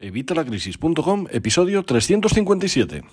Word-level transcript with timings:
Evitalacrisis.com, 0.00 1.26
episodio 1.30 1.82
357. 1.82 3.04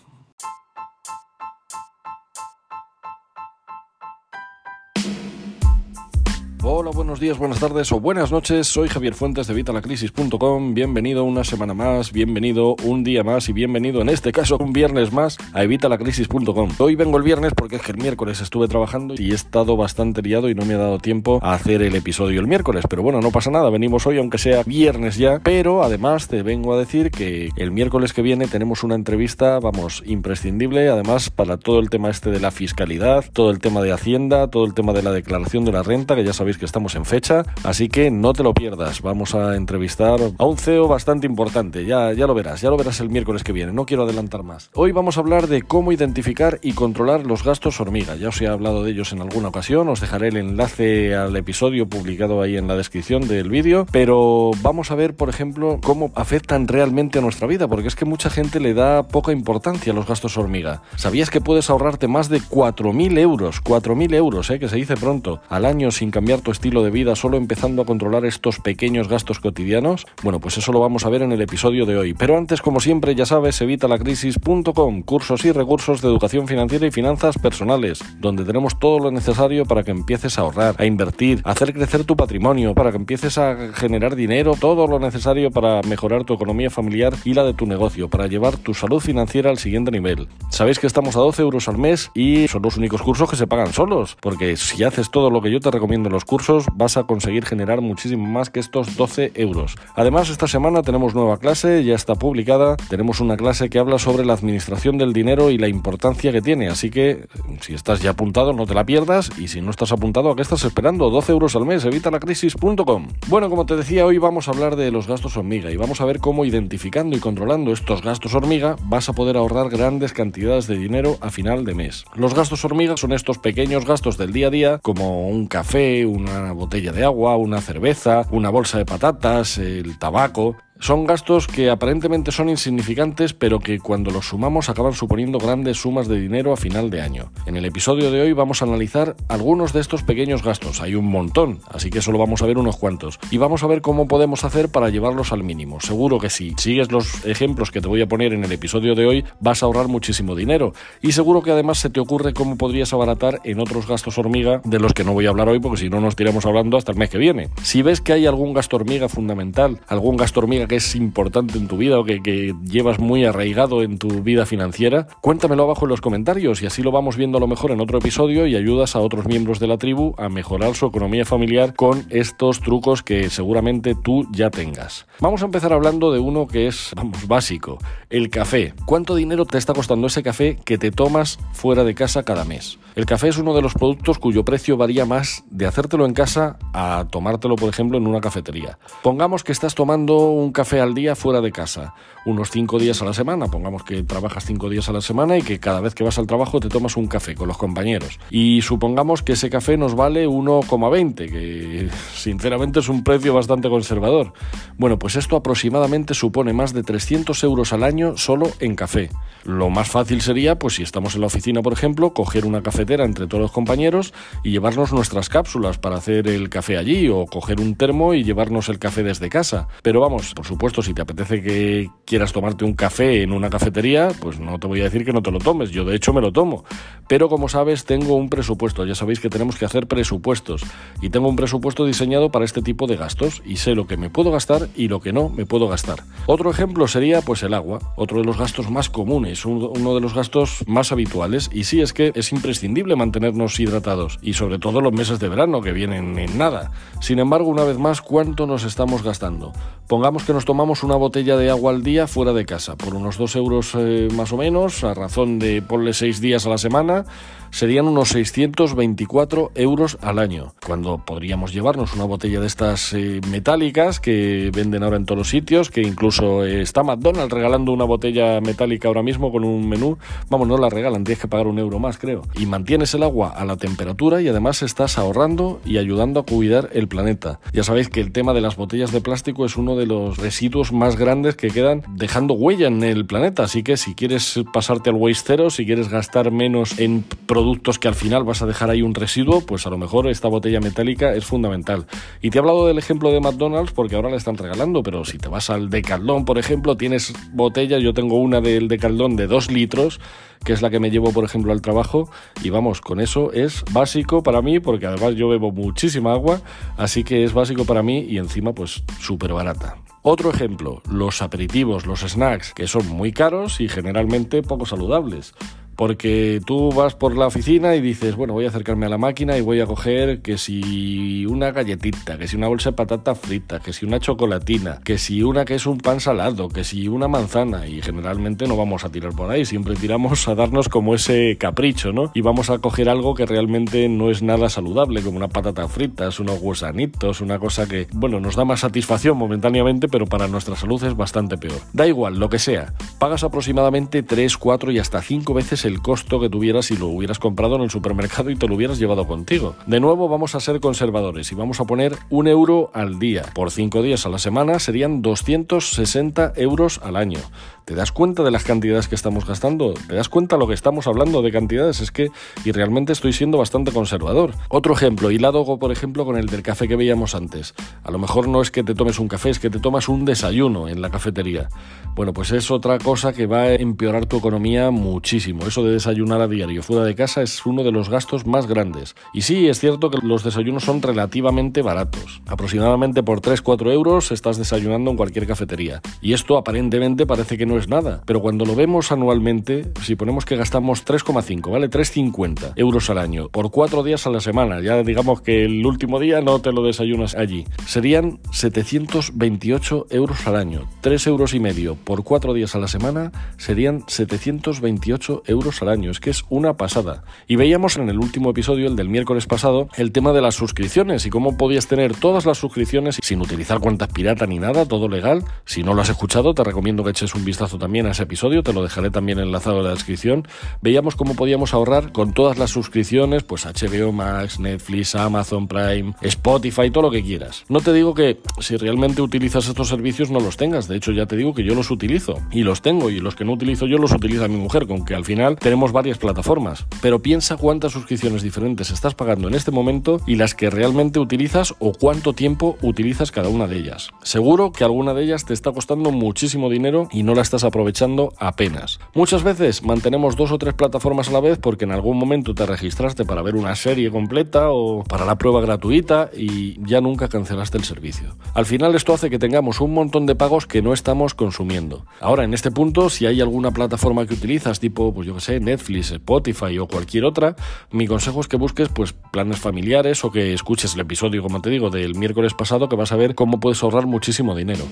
Buenos 6.94 7.20
días, 7.20 7.38
buenas 7.38 7.60
tardes 7.60 7.92
o 7.92 8.00
buenas 8.00 8.32
noches. 8.32 8.68
Soy 8.68 8.88
Javier 8.88 9.14
Fuentes 9.14 9.48
de 9.48 9.54
Vitalacrisis.com. 9.54 10.74
Bienvenido 10.74 11.26
una 11.26 11.44
semana 11.44 11.74
más, 11.74 12.14
bienvenido 12.14 12.76
un 12.84 13.04
día 13.04 13.24
más 13.24 13.50
y 13.50 13.54
bienvenido 13.54 14.02
en 14.02 14.08
este 14.08 14.32
caso 14.32 14.58
un 14.58 14.72
viernes 14.72 15.12
más 15.12 15.38
a 15.54 15.64
Evitalacrisis.com. 15.64 16.70
Hoy 16.78 16.96
vengo 16.96 17.18
el 17.18 17.24
viernes 17.24 17.54
porque 17.56 17.76
es 17.76 17.82
que 17.82 17.92
el 17.92 17.98
miércoles 17.98 18.40
estuve 18.40 18.70
trabajando 18.70 19.16
y 19.18 19.32
he 19.32 19.34
estado 19.34 19.76
bastante 19.76 20.22
liado 20.22 20.50
y 20.50 20.56
no 20.56 20.66
me 20.66 20.76
ha 20.76 20.78
dado 20.78 21.00
tiempo 21.00 21.40
a 21.42 21.54
hacer 21.54 21.82
el 21.82 21.94
episodio 21.94 22.40
el 22.40 22.48
miércoles. 22.48 22.86
Pero 22.90 23.04
bueno, 23.04 23.20
no 23.20 23.32
pasa 23.32 23.52
nada, 23.52 23.70
venimos 23.70 24.08
hoy 24.08 24.18
aunque 24.18 24.38
sea 24.38 24.64
viernes 24.64 25.18
ya. 25.18 25.40
Pero 25.44 25.84
además 25.84 26.30
te 26.30 26.42
vengo 26.42 26.74
a 26.74 26.80
decir 26.80 27.12
que 27.12 27.50
el 27.58 27.72
miércoles 27.72 28.14
que 28.14 28.22
viene 28.22 28.48
tenemos 28.48 28.84
una 28.84 28.96
entrevista, 28.96 29.60
vamos, 29.60 30.04
imprescindible. 30.06 30.88
Además, 30.88 31.32
para 31.32 31.58
todo 31.58 31.80
el 31.80 31.90
tema 31.90 32.10
este 32.10 32.32
de 32.32 32.40
la 32.40 32.52
fiscalidad, 32.52 33.26
todo 33.34 33.52
el 33.52 33.60
tema 33.60 33.82
de 33.82 33.92
Hacienda, 33.92 34.48
todo 34.48 34.66
el 34.66 34.74
tema 34.74 34.94
de 34.94 35.04
la 35.04 35.12
declaración 35.12 35.66
de 35.66 35.74
la 35.74 35.84
renta, 35.84 36.16
que 36.16 36.24
ya 36.24 36.34
sabéis 36.34 36.58
que 36.58 36.66
en 36.78 37.06
fecha, 37.06 37.44
así 37.64 37.90
que 37.90 38.12
no 38.12 38.34
te 38.34 38.44
lo 38.44 38.54
pierdas. 38.54 39.02
Vamos 39.02 39.34
a 39.34 39.56
entrevistar 39.56 40.20
a 40.38 40.46
un 40.46 40.58
CEO 40.58 40.88
bastante 40.88 41.26
importante, 41.26 41.86
ya, 41.86 42.14
ya 42.14 42.28
lo 42.28 42.36
verás, 42.36 42.62
ya 42.62 42.70
lo 42.70 42.78
verás 42.78 43.00
el 43.00 43.10
miércoles 43.10 43.44
que 43.44 43.52
viene, 43.52 43.74
no 43.74 43.86
quiero 43.86 44.04
adelantar 44.04 44.44
más. 44.44 44.70
Hoy 44.74 44.92
vamos 44.92 45.18
a 45.18 45.22
hablar 45.22 45.48
de 45.48 45.64
cómo 45.64 45.92
identificar 45.92 46.60
y 46.62 46.74
controlar 46.74 47.26
los 47.26 47.44
gastos 47.44 47.82
hormiga. 47.82 48.16
Ya 48.16 48.30
os 48.30 48.40
he 48.42 48.48
hablado 48.48 48.84
de 48.84 48.92
ellos 48.92 49.12
en 49.12 49.22
alguna 49.22 49.50
ocasión, 49.50 49.90
os 49.90 50.02
dejaré 50.02 50.28
el 50.28 50.38
enlace 50.38 51.16
al 51.16 51.36
episodio 51.36 51.88
publicado 51.88 52.42
ahí 52.42 52.58
en 52.58 52.68
la 52.68 52.76
descripción 52.76 53.28
del 53.28 53.50
vídeo, 53.50 53.88
pero 53.92 54.52
vamos 54.62 54.92
a 54.92 54.96
ver, 54.96 55.16
por 55.16 55.30
ejemplo, 55.30 55.80
cómo 55.84 56.12
afectan 56.16 56.68
realmente 56.68 57.20
a 57.20 57.22
nuestra 57.22 57.48
vida, 57.48 57.68
porque 57.68 57.88
es 57.88 57.96
que 57.96 58.06
mucha 58.06 58.30
gente 58.30 58.60
le 58.60 58.74
da 58.74 59.04
poca 59.04 59.32
importancia 59.32 59.92
a 59.92 59.96
los 59.96 60.06
gastos 60.06 60.38
hormiga. 60.38 60.84
¿Sabías 60.96 61.32
que 61.32 61.42
puedes 61.42 61.70
ahorrarte 61.70 62.08
más 62.08 62.30
de 62.30 62.40
4.000 62.40 63.18
euros, 63.18 63.64
4.000 63.64 64.14
euros, 64.14 64.50
eh, 64.50 64.60
que 64.60 64.70
se 64.70 64.76
dice 64.76 64.96
pronto, 64.96 65.42
al 65.50 65.66
año 65.66 65.92
sin 65.92 66.12
cambiar 66.12 66.42
estilo 66.58 66.82
de 66.82 66.90
vida 66.90 67.16
solo 67.16 67.38
empezando 67.38 67.84
a 67.84 67.86
controlar 67.86 68.26
estos 68.26 68.60
pequeños 68.60 69.08
gastos 69.08 69.40
cotidianos? 69.40 70.08
Bueno, 70.24 70.40
pues 70.40 70.58
eso 70.58 70.72
lo 70.72 70.80
vamos 70.80 71.06
a 71.06 71.10
ver 71.10 71.22
en 71.22 71.32
el 71.32 71.40
episodio 71.40 71.86
de 71.86 71.96
hoy. 71.96 72.16
Pero 72.16 72.36
antes, 72.36 72.64
como 72.64 72.80
siempre, 72.80 73.14
ya 73.14 73.28
sabes, 73.28 73.62
evitalacrisis.com, 73.62 75.04
cursos 75.04 75.46
y 75.46 75.52
recursos 75.52 76.02
de 76.02 76.08
educación 76.08 76.48
financiera 76.48 76.88
y 76.88 76.92
finanzas 76.92 77.38
personales, 77.38 78.00
donde 78.20 78.44
tenemos 78.44 78.80
todo 78.80 78.98
lo 78.98 79.12
necesario 79.12 79.66
para 79.66 79.84
que 79.84 79.92
empieces 79.92 80.40
a 80.40 80.42
ahorrar, 80.42 80.74
a 80.80 80.86
invertir, 80.86 81.42
a 81.44 81.52
hacer 81.52 81.74
crecer 81.74 82.06
tu 82.06 82.16
patrimonio, 82.16 82.74
para 82.74 82.90
que 82.90 82.98
empieces 82.98 83.38
a 83.38 83.72
generar 83.76 84.16
dinero, 84.16 84.56
todo 84.60 84.88
lo 84.88 84.98
necesario 84.98 85.52
para 85.52 85.84
mejorar 85.84 86.24
tu 86.24 86.34
economía 86.34 86.72
familiar 86.72 87.14
y 87.24 87.36
la 87.36 87.44
de 87.44 87.54
tu 87.54 87.68
negocio, 87.68 88.10
para 88.10 88.26
llevar 88.26 88.58
tu 88.58 88.74
salud 88.74 89.00
financiera 89.00 89.52
al 89.52 89.60
siguiente 89.60 89.92
nivel. 89.92 90.28
Sabéis 90.50 90.80
que 90.80 90.88
estamos 90.88 91.16
a 91.18 91.20
12 91.20 91.44
euros 91.44 91.68
al 91.68 91.78
mes 91.78 92.10
y 92.16 92.48
son 92.48 92.64
los 92.64 92.78
únicos 92.78 93.04
cursos 93.04 93.30
que 93.30 93.36
se 93.36 93.46
pagan 93.46 93.74
solos, 93.74 94.18
porque 94.20 94.58
si 94.58 94.84
haces 94.84 95.12
todo 95.12 95.30
lo 95.30 95.40
que 95.40 95.52
yo 95.52 95.60
te 95.60 95.70
recomiendo 95.70 96.10
en 96.10 96.14
los 96.14 96.26
cursos, 96.26 96.47
vas 96.74 96.98
a 96.98 97.04
conseguir 97.04 97.46
generar 97.46 97.82
muchísimo 97.82 98.26
más 98.28 98.50
que 98.50 98.60
estos 98.60 98.96
12 98.96 99.34
euros. 99.36 99.76
Además, 99.96 100.30
esta 100.30 100.48
semana 100.48 100.82
tenemos 100.82 101.14
nueva 101.16 101.38
clase, 101.38 101.84
ya 101.84 101.96
está 101.96 102.16
publicada. 102.16 102.78
Tenemos 102.90 103.20
una 103.20 103.38
clase 103.38 103.70
que 103.70 103.80
habla 103.80 104.00
sobre 104.00 104.26
la 104.26 104.34
administración 104.34 104.98
del 104.98 105.14
dinero 105.14 105.50
y 105.50 105.58
la 105.58 105.68
importancia 105.68 106.32
que 106.32 106.42
tiene. 106.42 106.68
Así 106.70 106.90
que 106.90 107.28
si 107.62 107.74
estás 107.74 108.02
ya 108.02 108.12
apuntado, 108.12 108.54
no 108.54 108.66
te 108.66 108.74
la 108.74 108.86
pierdas. 108.86 109.30
Y 109.38 109.48
si 109.48 109.62
no 109.62 109.72
estás 109.72 109.92
apuntado, 109.92 110.32
¿a 110.32 110.36
qué 110.36 110.42
estás 110.42 110.64
esperando? 110.64 111.10
12 111.10 111.32
euros 111.32 111.56
al 111.56 111.66
mes, 111.66 111.86
evitalacrisis.com. 111.86 113.08
Bueno, 113.28 113.50
como 113.50 113.66
te 113.66 113.76
decía, 113.76 114.06
hoy 114.06 114.18
vamos 114.18 114.48
a 114.48 114.52
hablar 114.52 114.76
de 114.76 114.92
los 114.92 115.08
gastos 115.08 115.38
hormiga 115.38 115.72
y 115.72 115.78
vamos 115.78 116.02
a 116.02 116.06
ver 116.06 116.20
cómo 116.20 116.46
identificando 116.46 117.18
y 117.18 117.20
controlando 117.20 117.72
estos 117.72 118.02
gastos 118.02 118.34
hormiga 118.34 118.76
vas 118.84 119.10
a 119.10 119.14
poder 119.14 119.38
ahorrar 119.38 119.70
grandes 119.70 120.14
cantidades 120.14 120.68
de 120.68 120.78
dinero 120.78 121.18
a 121.22 121.30
final 121.30 121.66
de 121.66 121.74
mes. 121.74 122.06
Los 122.16 122.34
gastos 122.34 122.64
hormiga 122.66 122.98
son 122.98 123.14
estos 123.14 123.38
pequeños 123.38 123.86
gastos 123.86 124.18
del 124.18 124.34
día 124.34 124.48
a 124.48 124.52
día, 124.52 124.80
como 124.80 125.28
un 125.28 125.48
café, 125.48 126.06
un 126.06 126.28
una 126.42 126.54
botella 126.54 126.92
de 126.92 127.04
agua, 127.04 127.38
una 127.38 127.62
cerveza, 127.62 128.26
una 128.32 128.50
bolsa 128.50 128.78
de 128.78 128.86
patatas, 128.86 129.58
el 129.58 129.98
tabaco, 129.98 130.56
son 130.80 131.06
gastos 131.06 131.48
que 131.48 131.70
aparentemente 131.70 132.32
son 132.32 132.50
insignificantes, 132.50 133.34
pero 133.34 133.60
que 133.60 133.80
cuando 133.80 134.12
los 134.12 134.28
sumamos 134.28 134.70
acaban 134.70 134.94
suponiendo 134.94 135.40
grandes 135.40 135.78
sumas 135.78 136.08
de 136.08 136.20
dinero 136.20 136.54
a 136.54 136.58
final 136.58 136.90
de 136.90 137.02
año. 137.02 137.32
En 137.46 137.56
el 137.56 137.66
episodio 137.66 138.12
de 138.12 138.22
hoy 138.22 138.34
vamos 138.34 138.62
a 138.62 138.66
analizar 138.66 139.16
algunos 139.28 139.74
de 139.74 139.80
estos 139.80 140.04
pequeños 140.04 140.44
gastos. 140.44 140.82
Hay 140.82 140.96
un 140.96 141.08
montón, 141.08 141.60
así 141.70 141.90
que 141.90 142.02
solo 142.02 142.18
vamos 142.18 142.42
a 142.42 142.46
ver 142.46 142.58
unos 142.58 142.78
cuantos. 142.78 143.20
Y 143.32 143.38
vamos 143.38 143.64
a 143.64 143.68
ver 143.68 143.82
cómo 143.82 144.08
podemos 144.08 144.44
hacer 144.44 144.70
para 144.70 144.90
llevarlos 144.90 145.32
al 145.32 145.44
mínimo. 145.44 145.80
Seguro 145.80 146.20
que 146.20 146.30
si 146.30 146.54
sigues 146.58 146.92
los 146.92 147.26
ejemplos 147.26 147.72
que 147.72 147.82
te 147.82 147.88
voy 147.88 148.02
a 148.02 148.08
poner 148.08 148.34
en 148.34 148.44
el 148.44 148.52
episodio 148.52 148.94
de 148.94 149.06
hoy, 149.06 149.26
vas 149.40 149.64
a 149.64 149.66
ahorrar 149.66 149.88
muchísimo 149.88 150.36
dinero. 150.36 150.74
Y 151.02 151.14
seguro 151.14 151.42
que 151.42 151.52
además 151.52 151.80
se 151.80 151.90
te 151.90 152.00
ocurre 152.00 152.34
cómo 152.34 152.58
podrías 152.58 152.94
abaratar 152.94 153.40
en 153.44 153.60
otros 153.60 153.88
gastos 153.88 154.18
hormiga 154.18 154.62
de 154.64 154.80
los 154.80 154.94
que 154.94 155.04
no 155.04 155.14
voy 155.14 155.26
a 155.26 155.30
hablar 155.30 155.50
hoy, 155.50 155.60
porque 155.60 155.82
si 155.82 155.90
no 155.90 156.02
nos 156.02 156.16
tiramos 156.16 156.46
hablando 156.46 156.78
hasta 156.78 156.92
el 156.92 156.98
mes 156.98 157.10
que 157.10 157.18
viene. 157.18 157.50
Si 157.64 157.82
ves 157.82 158.02
que 158.02 158.14
hay 158.14 158.26
algún 158.26 158.54
gasto 158.54 158.76
hormiga 158.76 159.10
fundamental, 159.10 159.80
algún 159.88 160.18
gasto 160.18 160.40
hormiga 160.40 160.67
que 160.68 160.78
es 160.78 160.96
importante 160.96 161.58
en 161.58 161.68
tu 161.68 161.78
vida 161.78 162.00
o 162.00 162.04
que, 162.04 162.22
que, 162.22 162.54
llevas 162.64 163.00
muy 163.00 163.26
arraigado 163.26 163.82
en 163.82 163.98
tu 163.98 164.22
vida 164.22 164.46
financiera, 164.46 165.08
cuéntamelo 165.22 165.64
abajo 165.64 165.86
en 165.86 165.90
los 165.90 166.02
comentarios 166.02 166.62
y 166.62 166.66
así 166.66 166.84
lo 166.84 166.92
vamos 166.92 167.18
viendo 167.18 167.38
a 167.38 167.42
lo 167.42 167.48
mejor 167.48 167.72
en 167.72 167.82
otro 167.82 167.98
episodio 168.00 168.48
y 168.48 168.56
ayudas 168.56 168.96
a 168.96 169.00
otros 169.00 169.26
miembros 169.26 169.60
de 169.60 169.68
la 169.68 169.78
tribu 169.78 170.14
a 170.18 170.30
mejorar 170.30 170.76
su 170.76 170.86
economía 170.86 171.26
familiar 171.26 171.74
con 171.74 172.06
estos 172.10 172.60
trucos 172.60 173.04
que 173.04 173.30
seguramente 173.30 173.96
tú 173.96 174.28
ya 174.32 174.50
tengas. 174.50 175.08
Vamos 175.20 175.42
a 175.42 175.46
empezar 175.46 175.74
hablando 175.74 176.12
de 176.12 176.20
uno 176.20 176.48
que 176.48 176.68
es, 176.68 176.92
vamos, 176.96 177.28
básico, 177.28 177.78
el 178.10 178.30
café. 178.30 178.74
¿Cuánto 178.86 179.16
dinero 179.16 179.46
te 179.46 179.58
está 179.58 179.74
costando 179.74 180.08
ese 180.08 180.24
café 180.24 180.58
que 180.64 180.78
te 180.78 180.92
tomas 180.92 181.40
fuera 181.54 181.84
de 181.84 181.96
casa 181.96 182.24
cada 182.24 182.46
mes? 182.46 182.80
El 182.96 183.06
café 183.06 183.28
es 183.28 183.38
uno 183.38 183.54
de 183.54 183.62
los 183.62 183.74
productos 183.74 184.18
cuyo 184.20 184.44
precio 184.44 184.78
varía 184.78 185.06
más 185.06 185.44
de 185.50 185.68
hacértelo 185.68 186.06
en 186.06 186.14
casa 186.14 186.58
a 186.74 187.06
tomártelo, 187.10 187.56
por 187.56 187.70
ejemplo, 187.70 187.98
en 187.98 188.08
una 188.08 188.22
cafetería. 188.22 188.80
Pongamos 189.04 189.44
que 189.44 189.52
estás 189.52 189.76
tomando 189.76 190.32
un 190.32 190.52
café 190.58 190.82
al 190.82 190.96
día 190.96 191.16
fuera 191.16 191.40
de 191.40 191.52
casa, 191.52 191.94
unos 192.26 192.50
5 192.50 192.80
días 192.80 193.00
a 193.04 193.06
la 193.06 193.14
semana, 193.14 193.46
pongamos 193.46 193.84
que 193.84 194.02
trabajas 194.02 194.44
5 194.44 194.70
días 194.70 194.90
a 194.90 194.92
la 194.92 195.02
semana 195.02 195.38
y 195.38 195.44
que 195.44 195.60
cada 195.60 195.82
vez 195.82 195.94
que 195.94 196.04
vas 196.04 196.18
al 196.18 196.26
trabajo 196.26 196.60
te 196.60 196.68
tomas 196.68 196.98
un 196.98 197.06
café 197.06 197.36
con 197.36 197.48
los 197.48 197.60
compañeros. 197.60 198.20
Y 198.32 198.64
supongamos 198.64 199.22
que 199.22 199.34
ese 199.34 199.52
café 199.52 199.78
nos 199.78 199.94
vale 199.94 200.28
1,20, 200.28 201.14
que 201.30 201.90
sinceramente 202.12 202.80
es 202.80 202.90
un 202.90 203.04
precio 203.04 203.36
bastante 203.36 203.70
conservador. 203.70 204.34
Bueno, 204.80 204.98
pues 204.98 205.16
esto 205.16 205.36
aproximadamente 205.36 206.16
supone 206.16 206.54
más 206.54 206.74
de 206.74 206.82
300 206.82 207.44
euros 207.44 207.72
al 207.72 207.84
año 207.84 208.18
solo 208.18 208.50
en 208.60 208.76
café. 208.76 209.12
Lo 209.44 209.70
más 209.70 209.88
fácil 209.88 210.22
sería, 210.22 210.58
pues 210.58 210.74
si 210.74 210.84
estamos 210.84 211.14
en 211.14 211.22
la 211.22 211.28
oficina, 211.28 211.62
por 211.62 211.74
ejemplo, 211.74 212.14
coger 212.14 212.48
una 212.48 212.64
cafetera 212.64 213.06
entre 213.06 213.28
todos 213.28 213.44
los 213.44 213.52
compañeros 213.52 214.12
y 214.44 214.50
llevarnos 214.50 214.92
nuestras 214.92 215.30
cápsulas 215.30 215.78
para 215.78 215.98
hacer 215.98 216.28
el 216.28 216.50
café 216.50 216.78
allí 216.78 217.10
o 217.10 217.28
coger 217.28 217.62
un 217.62 217.76
termo 217.76 218.16
y 218.16 218.24
llevarnos 218.24 218.70
el 218.70 218.80
café 218.80 219.04
desde 219.04 219.30
casa. 219.30 219.68
Pero 219.84 220.02
vamos, 220.02 220.34
por 220.34 220.47
supuesto, 220.48 220.82
si 220.82 220.94
te 220.94 221.02
apetece 221.02 221.42
que 221.42 221.90
quieras 222.06 222.34
tomarte 222.34 222.66
un 222.66 222.74
café 222.74 223.22
en 223.22 223.32
una 223.32 223.50
cafetería, 223.50 224.10
pues 224.20 224.40
no 224.40 224.58
te 224.60 224.68
voy 224.68 224.82
a 224.82 224.86
decir 224.86 225.06
que 225.06 225.14
no 225.14 225.22
te 225.22 225.32
lo 225.32 225.40
tomes. 225.40 225.72
Yo 225.72 225.86
de 225.86 225.96
hecho 225.96 226.14
me 226.14 226.22
lo 226.22 226.32
tomo. 226.32 226.64
Pero 227.08 227.30
como 227.30 227.50
sabes, 227.50 227.86
tengo 227.86 228.16
un 228.16 228.30
presupuesto. 228.30 228.86
Ya 228.86 228.96
sabéis 228.96 229.20
que 229.20 229.30
tenemos 229.30 229.58
que 229.58 229.66
hacer 229.66 229.88
presupuestos. 229.88 230.64
Y 231.02 231.10
tengo 231.10 231.28
un 231.28 231.36
presupuesto 231.36 231.86
diseñado 231.86 232.32
para 232.32 232.46
este 232.46 232.62
tipo 232.62 232.88
de 232.88 232.96
gastos. 232.96 233.42
Y 233.46 233.58
sé 233.58 233.76
lo 233.76 233.86
que 233.86 233.98
me 233.98 234.10
puedo 234.10 234.32
gastar 234.32 234.70
y 234.76 234.88
lo 234.88 235.00
que 235.00 235.14
no 235.14 235.30
me 235.30 235.46
puedo 235.46 235.68
gastar. 235.68 236.04
Otro 236.26 236.50
ejemplo 236.50 236.88
sería 236.88 237.22
pues 237.22 237.44
el 237.44 237.54
agua. 237.54 237.80
Otro 237.96 238.20
de 238.20 238.26
los 238.26 238.38
gastos 238.38 238.72
más 238.72 238.90
comunes 238.90 239.28
uno 239.46 239.96
de 239.96 240.02
los 240.02 240.14
gastos 240.14 240.64
más 240.68 240.92
habituales 240.92 241.50
y 241.54 241.64
sí 241.66 241.82
es 241.82 241.94
que 241.94 242.12
es 242.16 242.32
imprescindible 242.32 242.96
mantenernos 242.96 243.60
hidratados 243.60 244.20
y 244.22 244.34
sobre 244.34 244.60
todo 244.60 244.82
los 244.82 244.94
meses 244.94 245.20
de 245.20 245.30
verano 245.30 245.62
que 245.62 245.72
vienen 245.72 246.18
en 246.18 246.38
nada. 246.38 246.72
Sin 247.02 247.20
embargo, 247.20 247.50
una 247.50 247.64
vez 247.64 247.78
más, 247.78 248.02
¿cuánto 248.02 248.46
nos 248.46 248.64
estamos 248.64 249.04
gastando? 249.04 249.54
Pongamos 249.88 250.24
que 250.24 250.34
nos 250.38 250.46
tomamos 250.46 250.84
una 250.84 250.96
botella 250.96 251.36
de 251.36 251.50
agua 251.50 251.72
al 251.72 251.82
día 251.82 252.06
fuera 252.06 252.32
de 252.32 252.46
casa, 252.46 252.76
por 252.76 252.94
unos 252.94 253.18
2 253.18 253.36
euros 253.38 253.72
eh, 253.74 254.08
más 254.14 254.32
o 254.32 254.38
menos, 254.38 254.84
a 254.84 254.94
razón 254.94 255.40
de 255.40 255.64
ponle 255.64 255.94
6 255.94 256.22
días 256.22 256.46
a 256.46 256.50
la 256.50 256.60
semana, 256.60 257.06
serían 257.52 257.88
unos 257.88 258.10
624 258.10 259.52
euros 259.56 259.98
al 260.02 260.20
año, 260.20 260.54
cuando 260.66 261.04
podríamos 261.06 261.54
llevarnos 261.54 261.94
una 261.94 262.06
botella 262.06 262.40
de 262.40 262.48
estas 262.48 262.94
eh, 262.94 263.22
metálicas 263.30 264.00
que 264.00 264.52
venden 264.54 264.84
ahora 264.84 264.98
en 264.98 265.06
todos 265.06 265.20
los 265.20 265.30
sitios, 265.30 265.70
que 265.70 265.82
incluso 265.82 266.46
eh, 266.46 266.62
está 266.62 266.84
McDonald's 266.84 267.34
regalando 267.34 267.72
una 267.72 267.86
botella 267.86 268.42
metálica 268.42 268.88
ahora 268.88 269.04
mismo 269.04 269.32
con 269.32 269.44
un 269.44 269.68
menú, 269.68 269.98
vamos, 270.30 270.48
no 270.48 270.58
la 270.58 270.70
regalan, 270.70 271.04
tienes 271.04 271.22
que 271.22 271.28
pagar 271.28 271.48
un 271.48 271.60
euro 271.60 271.80
más 271.80 271.98
creo, 271.98 272.24
y 272.36 272.46
mantienes 272.46 272.94
el 272.94 273.04
agua 273.04 273.30
a 273.30 273.46
la 273.46 273.58
temperatura 273.58 274.22
y 274.22 274.28
además 274.28 274.62
estás 274.62 274.98
ahorrando 274.98 275.60
y 275.66 275.78
ayudando 275.78 276.20
a 276.20 276.24
cuidar 276.24 276.70
el 276.74 276.88
planeta. 276.88 277.40
Ya 277.54 277.64
sabéis 277.64 277.90
que 277.90 278.02
el 278.02 278.12
tema 278.12 278.34
de 278.34 278.42
las 278.42 278.56
botellas 278.56 278.92
de 278.92 279.02
plástico 279.02 279.46
es 279.46 279.58
uno 279.58 279.76
de 279.76 279.86
los 279.86 280.18
residuos 280.18 280.72
más 280.72 280.96
grandes 280.96 281.36
que 281.36 281.50
quedan 281.50 281.84
dejando 281.90 282.34
huella 282.34 282.68
en 282.68 282.84
el 282.84 283.06
planeta. 283.06 283.44
Así 283.44 283.64
que 283.64 283.78
si 283.78 283.96
quieres 283.96 284.40
pasarte 284.54 284.90
al 284.90 284.96
waste 284.96 285.24
cero, 285.28 285.50
si 285.50 285.66
quieres 285.66 285.90
gastar 285.90 286.32
menos 286.32 286.80
en 286.80 287.04
productos 287.26 287.37
que 287.80 287.88
al 287.88 287.96
final 287.96 288.24
vas 288.24 288.42
a 288.42 288.46
dejar 288.46 288.70
ahí 288.70 288.82
un 288.82 288.96
residuo, 288.96 289.42
pues 289.42 289.68
a 289.68 289.70
lo 289.70 289.78
mejor 289.78 290.08
esta 290.08 290.28
botella 290.28 290.60
metálica 290.60 291.14
es 291.14 291.26
fundamental. 291.26 291.86
Y 292.22 292.30
te 292.30 292.38
he 292.38 292.40
hablado 292.40 292.68
del 292.68 292.78
ejemplo 292.78 293.12
de 293.12 293.20
McDonald's 293.20 293.72
porque 293.72 293.96
ahora 293.96 294.10
le 294.10 294.18
están 294.18 294.38
regalando, 294.38 294.84
pero 294.84 295.06
si 295.06 295.18
te 295.18 295.28
vas 295.30 295.50
al 295.50 295.70
Decathlon, 295.70 296.26
por 296.26 296.38
ejemplo, 296.38 296.78
tienes 296.78 297.14
botellas, 297.34 297.82
yo 297.82 297.94
tengo 297.94 298.18
una 298.18 298.42
del 298.42 298.68
Decathlon 298.68 299.16
de 299.16 299.28
2 299.28 299.52
litros, 299.52 300.00
que 300.44 300.54
es 300.54 300.62
la 300.62 300.70
que 300.70 300.80
me 300.80 300.90
llevo, 300.90 301.12
por 301.12 301.24
ejemplo, 301.26 301.52
al 301.52 301.62
trabajo, 301.62 302.10
y 302.44 302.50
vamos, 302.50 302.82
con 302.82 303.00
eso 303.00 303.32
es 303.34 303.64
básico 303.72 304.24
para 304.24 304.42
mí, 304.42 304.60
porque 304.60 304.88
además 304.88 305.16
yo 305.16 305.30
bebo 305.30 305.52
muchísima 305.52 306.14
agua, 306.14 306.42
así 306.78 307.04
que 307.04 307.24
es 307.24 307.34
básico 307.34 307.66
para 307.66 307.84
mí 307.84 308.06
y 308.08 308.18
encima 308.18 308.54
pues 308.54 308.84
súper 309.00 309.34
barata. 309.34 309.78
Otro 310.10 310.30
ejemplo, 310.30 310.82
los 310.90 311.22
aperitivos, 311.22 311.86
los 311.86 312.00
snacks, 312.00 312.54
que 312.54 312.68
son 312.68 312.88
muy 312.88 313.12
caros 313.12 313.60
y 313.60 313.68
generalmente 313.68 314.42
poco 314.42 314.66
saludables. 314.66 315.34
Porque 315.78 316.42
tú 316.46 316.72
vas 316.72 316.96
por 316.96 317.16
la 317.16 317.28
oficina 317.28 317.76
y 317.76 317.82
dices, 317.82 318.16
bueno, 318.16 318.34
voy 318.34 318.46
a 318.46 318.50
acercarme 318.50 318.88
a 318.88 318.90
la 318.90 318.98
máquina 318.98 319.38
y 319.38 319.42
voy 319.42 319.62
a 319.62 319.68
coger 319.68 320.22
que 320.22 320.38
si 320.40 321.26
una 321.28 321.52
galletita, 321.52 322.18
que 322.18 322.28
si 322.28 322.36
una 322.36 322.48
bolsa 322.48 322.72
de 322.72 322.76
patata 322.76 323.14
frita, 323.14 323.60
que 323.60 323.72
si 323.72 323.86
una 323.86 324.00
chocolatina, 324.00 324.82
que 324.84 324.98
si 324.98 325.22
una 325.22 325.46
que 325.46 325.54
es 325.54 325.68
un 325.68 325.78
pan 325.78 326.00
salado, 326.00 326.50
que 326.50 326.64
si 326.64 326.88
una 326.88 327.08
manzana. 327.08 327.68
Y 327.68 327.82
generalmente 327.82 328.48
no 328.48 328.58
vamos 328.58 328.84
a 328.86 328.90
tirar 328.90 329.14
por 329.14 329.30
ahí, 329.30 329.46
siempre 329.46 329.76
tiramos 329.76 330.28
a 330.28 330.34
darnos 330.34 330.68
como 330.68 330.96
ese 330.96 331.38
capricho, 331.38 331.94
¿no? 331.94 332.12
Y 332.16 332.22
vamos 332.22 332.50
a 332.50 332.58
coger 332.58 332.90
algo 332.90 333.14
que 333.14 333.28
realmente 333.28 333.88
no 333.88 334.10
es 334.10 334.24
nada 334.24 334.50
saludable, 334.50 335.04
como 335.04 335.18
una 335.18 335.28
patata 335.28 335.68
fritas, 335.68 336.20
unos 336.20 336.40
gusanitos, 336.40 337.22
una 337.22 337.38
cosa 337.38 337.68
que, 337.68 337.88
bueno, 337.94 338.20
nos 338.20 338.36
da 338.36 338.46
más 338.46 338.62
satisfacción 338.62 339.16
momentáneamente, 339.16 339.88
pero 339.88 340.08
para 340.08 340.28
nuestra 340.28 340.56
salud 340.56 340.84
es 340.84 340.98
bastante 340.98 341.38
peor. 341.38 341.60
Da 341.74 341.86
igual, 341.86 342.18
lo 342.18 342.30
que 342.30 342.40
sea. 342.40 342.74
Pagas 342.98 343.24
aproximadamente 343.24 344.02
3, 344.02 344.38
4 344.38 344.72
y 344.72 344.80
hasta 344.80 345.04
5 345.04 345.34
veces 345.36 345.67
el 345.68 345.82
costo 345.82 346.20
que 346.20 346.30
tuvieras 346.30 346.66
si 346.66 346.78
lo 346.78 346.88
hubieras 346.88 347.20
comprado 347.20 347.56
en 347.56 347.62
el 347.62 347.70
supermercado 347.70 348.30
y 348.30 348.36
te 348.36 348.48
lo 348.48 348.56
hubieras 348.56 348.80
llevado 348.80 349.06
contigo. 349.06 349.56
De 349.66 349.80
nuevo 349.80 350.08
vamos 350.08 350.34
a 350.36 350.40
ser 350.40 350.60
conservadores 350.60 351.32
y 351.32 351.36
vamos 351.36 351.60
a 351.60 351.66
poner 351.66 351.96
un 352.10 352.28
euro 352.28 352.72
al 352.74 353.00
día. 353.00 353.24
Por 353.34 353.52
cinco 353.52 353.82
días 353.82 354.06
a 354.06 354.10
la 354.10 354.20
semana 354.20 354.60
serían 354.60 355.02
260 355.02 356.34
euros 356.36 356.80
al 356.84 356.96
año. 356.96 357.20
¿Te 357.66 357.76
das 357.76 357.92
cuenta 357.92 358.24
de 358.24 358.32
las 358.32 358.46
cantidades 358.46 358.88
que 358.88 358.96
estamos 358.96 359.26
gastando? 359.26 359.74
¿Te 359.74 359.96
das 359.96 360.08
cuenta 360.08 360.38
lo 360.38 360.48
que 360.48 360.54
estamos 360.54 360.88
hablando 360.88 361.22
de 361.22 361.34
cantidades? 361.34 361.82
Es 361.82 361.92
que, 361.92 362.12
y 362.46 362.54
realmente 362.54 362.94
estoy 362.94 363.12
siendo 363.12 363.38
bastante 363.38 363.74
conservador. 363.74 364.34
Otro 364.48 364.74
ejemplo, 364.74 365.12
hilado 365.12 365.44
por 365.60 365.74
ejemplo 365.74 366.06
con 366.06 366.18
el 366.18 366.28
del 366.28 366.44
café 366.44 366.70
que 366.70 366.78
veíamos 366.78 367.14
antes. 367.14 367.54
A 367.84 367.92
lo 367.92 368.00
mejor 368.00 368.30
no 368.30 368.42
es 368.42 368.52
que 368.52 368.64
te 368.64 368.74
tomes 368.74 369.00
un 369.00 369.10
café, 369.10 369.32
es 369.32 369.40
que 369.40 369.50
te 369.50 369.60
tomas 369.60 369.90
un 369.90 370.06
desayuno 370.06 370.70
en 370.70 370.82
la 370.82 370.90
cafetería. 370.90 371.50
Bueno, 371.94 372.14
pues 372.14 372.32
es 372.32 372.52
otra 372.52 372.78
cosa 372.78 373.12
que 373.12 373.26
va 373.26 373.42
a 373.42 373.56
empeorar 373.56 374.06
tu 374.06 374.18
economía 374.18 374.72
muchísimo. 374.72 375.46
De 375.58 375.72
desayunar 375.72 376.22
a 376.22 376.28
diario 376.28 376.62
fuera 376.62 376.84
de 376.84 376.94
casa 376.94 377.24
es 377.24 377.44
uno 377.44 377.64
de 377.64 377.72
los 377.72 377.90
gastos 377.90 378.28
más 378.28 378.46
grandes. 378.46 378.96
Y 379.12 379.22
sí, 379.22 379.48
es 379.48 379.60
cierto 379.60 379.90
que 379.90 379.98
los 380.06 380.24
desayunos 380.24 380.64
son 380.64 380.84
relativamente 380.84 381.64
baratos. 381.64 382.22
Aproximadamente 382.28 383.02
por 383.02 383.22
3-4 383.22 383.72
euros 383.72 384.12
estás 384.12 384.38
desayunando 384.38 384.92
en 384.92 384.98
cualquier 384.98 385.26
cafetería. 385.26 385.82
Y 386.00 386.14
esto 386.14 386.38
aparentemente 386.38 387.08
parece 387.08 387.40
que 387.40 387.48
no 387.48 387.58
es 387.58 387.68
nada, 387.70 388.04
pero 388.06 388.22
cuando 388.22 388.46
lo 388.46 388.56
vemos 388.56 388.92
anualmente, 388.92 389.72
si 389.82 389.96
ponemos 389.96 390.26
que 390.26 390.36
gastamos 390.36 390.86
3,5, 390.86 391.52
¿vale? 391.52 391.70
3,50 391.72 392.54
euros 392.56 392.90
al 392.92 393.00
año 393.00 393.30
por 393.30 393.50
cuatro 393.50 393.82
días 393.82 394.06
a 394.06 394.12
la 394.12 394.20
semana, 394.20 394.62
ya 394.62 394.84
digamos 394.84 395.22
que 395.22 395.46
el 395.46 395.66
último 395.66 396.00
día 396.00 396.22
no 396.22 396.40
te 396.40 396.52
lo 396.52 396.64
desayunas 396.64 397.16
allí, 397.16 397.46
serían 397.66 398.20
728 398.32 399.88
euros 399.90 400.28
al 400.28 400.36
año. 400.36 400.70
3 400.82 401.08
euros 401.08 401.34
y 401.34 401.40
medio 401.40 401.76
por 401.76 402.04
cuatro 402.04 402.34
días 402.34 402.54
a 402.54 402.60
la 402.60 402.68
semana 402.68 403.12
serían 403.38 403.84
728 403.88 405.24
euros 405.26 405.47
al 405.62 405.70
año. 405.70 405.92
Es 405.92 406.00
que 406.00 406.10
es 406.10 406.24
una 406.30 406.54
pasada. 406.56 407.04
Y 407.28 407.36
veíamos 407.36 407.78
en 407.78 407.90
el 407.90 407.98
último 407.98 408.32
episodio, 408.32 408.68
el 408.68 408.76
del 408.76 408.90
miércoles 408.90 409.26
pasado, 409.26 409.70
el 409.78 409.92
tema 409.92 410.12
de 410.14 410.22
las 410.22 410.36
suscripciones 410.36 411.06
y 411.06 411.10
cómo 411.10 411.38
podías 411.38 411.68
tener 411.68 411.96
todas 411.96 412.26
las 412.26 412.38
suscripciones 412.38 413.00
sin 413.02 413.22
utilizar 413.22 413.60
cuentas 413.60 413.90
pirata 413.90 414.26
ni 414.28 414.40
nada, 414.40 414.66
todo 414.66 414.88
legal. 414.88 415.24
Si 415.46 415.64
no 415.64 415.74
lo 415.74 415.82
has 415.82 415.90
escuchado, 415.90 416.34
te 416.34 416.44
recomiendo 416.44 416.84
que 416.84 416.92
eches 416.92 417.16
un 417.16 417.26
vistazo 417.26 417.58
también 417.58 417.86
a 417.88 417.92
ese 417.92 418.04
episodio, 418.04 418.44
te 418.44 418.54
lo 418.54 418.64
dejaré 418.64 418.92
también 418.92 419.20
enlazado 419.20 419.60
en 419.60 419.64
la 419.66 419.72
descripción. 419.72 420.28
Veíamos 420.62 420.96
cómo 420.96 421.16
podíamos 421.16 421.54
ahorrar 421.54 421.92
con 421.92 422.14
todas 422.14 422.38
las 422.38 422.52
suscripciones, 422.52 423.24
pues 423.24 423.46
HBO 423.46 423.92
Max, 423.92 424.40
Netflix, 424.40 424.96
Amazon 424.96 425.48
Prime, 425.48 425.94
Spotify, 426.02 426.70
todo 426.70 426.84
lo 426.84 426.92
que 426.92 427.04
quieras. 427.04 427.46
No 427.50 427.62
te 427.62 427.74
digo 427.74 427.94
que 427.94 428.20
si 428.40 428.58
realmente 428.58 429.02
utilizas 429.02 429.48
estos 429.48 429.70
servicios 429.70 430.12
no 430.12 430.20
los 430.20 430.38
tengas, 430.38 430.68
de 430.68 430.78
hecho 430.78 430.92
ya 430.92 431.06
te 431.06 431.16
digo 431.16 431.34
que 431.34 431.44
yo 431.44 431.56
los 431.56 431.72
utilizo 431.72 432.20
y 432.32 432.44
los 432.44 432.62
tengo 432.62 432.90
y 432.90 433.00
los 433.00 433.16
que 433.16 433.26
no 433.26 433.34
utilizo 433.34 433.66
yo 433.66 433.78
los 433.78 433.92
utiliza 433.92 434.28
mi 434.28 434.38
mujer, 434.38 434.68
con 434.68 434.86
que 434.86 434.96
al 434.96 435.06
final 435.06 435.37
tenemos 435.40 435.72
varias 435.72 435.98
plataformas. 435.98 436.66
Pero 436.82 437.02
piensa 437.02 437.38
cuántas 437.38 437.72
suscripciones 437.72 438.22
diferentes 438.22 438.72
estás 438.72 438.96
pagando 438.96 439.28
en 439.28 439.36
este 439.36 439.52
momento 439.52 440.00
y 440.06 440.16
las 440.16 440.36
que 440.36 440.50
realmente 440.50 441.00
utilizas 441.00 441.56
o 441.60 441.74
cuánto 441.74 442.14
tiempo 442.14 442.58
utilizas 442.62 443.12
cada 443.12 443.30
una 443.30 443.48
de 443.48 443.58
ellas. 443.58 443.90
Seguro 444.04 444.52
que 444.52 444.64
alguna 444.64 444.94
de 444.94 445.04
ellas 445.04 445.26
te 445.26 445.34
está 445.34 445.52
costando 445.52 445.92
muchísimo 445.92 446.50
dinero 446.50 446.88
y 446.92 447.04
no 447.04 447.16
la 447.16 447.22
estás 447.22 447.44
aprovechando 447.44 448.14
apenas. 448.18 448.80
Muchas 448.94 449.24
veces 449.24 449.64
mantenemos 449.64 450.16
dos 450.16 450.32
o 450.32 450.38
tres 450.38 450.54
plataformas 450.54 451.10
a 451.10 451.12
la 451.12 451.20
vez 451.20 451.38
porque 451.40 451.66
en 451.66 451.72
algún 451.72 451.98
momento 451.98 452.34
te 452.34 452.46
registraste 452.46 453.06
para 453.06 453.22
ver 453.22 453.36
una 453.36 453.56
serie 453.56 453.92
completa 453.92 454.52
o 454.52 454.84
para 454.84 455.06
la 455.06 455.18
prueba 455.18 455.42
gratuita 455.42 456.10
y 456.16 456.60
ya 456.68 456.82
nunca 456.82 457.08
cancelaste 457.08 457.58
el 457.58 457.64
servicio. 457.64 458.16
Al 458.34 458.46
final 458.46 458.76
esto 458.76 458.94
hace 458.94 459.10
que 459.10 459.20
tengamos 459.20 459.62
un 459.62 459.74
montón 459.74 460.06
de 460.06 460.16
pagos 460.16 460.46
que 460.46 460.62
no 460.62 460.74
estamos 460.74 461.14
consumiendo. 461.14 461.86
Ahora, 462.00 462.24
en 462.24 462.34
este 462.34 462.52
punto, 462.52 462.90
si 462.90 463.06
hay 463.06 463.22
alguna 463.22 463.52
plataforma 463.52 464.06
que 464.06 464.14
utilizas, 464.14 464.60
tipo, 464.60 464.94
pues 464.94 465.08
yo 465.08 465.16
que 465.16 465.22
sé, 465.22 465.27
Netflix, 465.28 465.92
Spotify 465.92 466.58
o 466.60 466.68
cualquier 466.68 467.06
otra, 467.06 467.36
mi 467.72 467.88
consejo 467.88 468.22
es 468.22 468.28
que 468.28 468.38
busques 468.38 468.70
pues 468.70 468.94
planes 469.12 469.40
familiares 469.40 470.04
o 470.04 470.12
que 470.12 470.34
escuches 470.34 470.74
el 470.76 470.82
episodio, 470.82 471.22
como 471.22 471.42
te 471.42 471.50
digo, 471.50 471.70
del 471.70 471.96
miércoles 471.96 472.34
pasado 472.34 472.70
que 472.70 472.76
vas 472.76 472.92
a 472.92 472.96
ver 472.96 473.16
cómo 473.16 473.40
puedes 473.40 473.62
ahorrar 473.64 473.86
muchísimo 473.86 474.36
dinero. 474.36 474.64